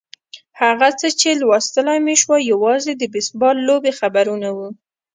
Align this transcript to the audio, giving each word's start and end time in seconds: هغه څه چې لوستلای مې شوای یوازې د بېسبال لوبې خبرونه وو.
هغه 0.61 0.87
څه 0.99 1.07
چې 1.19 1.29
لوستلای 1.41 1.99
مې 2.05 2.15
شوای 2.21 2.41
یوازې 2.53 2.93
د 2.97 3.03
بېسبال 3.13 3.55
لوبې 3.67 3.91
خبرونه 3.99 4.49
وو. 4.55 4.69